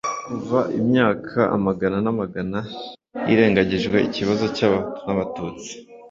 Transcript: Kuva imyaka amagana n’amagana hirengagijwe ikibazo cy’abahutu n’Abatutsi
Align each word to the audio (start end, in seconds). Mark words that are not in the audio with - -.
Kuva 0.27 0.59
imyaka 0.79 1.39
amagana 1.57 1.97
n’amagana 2.05 2.59
hirengagijwe 3.27 3.97
ikibazo 4.07 4.45
cy’abahutu 4.55 4.89
n’Abatutsi 5.05 5.71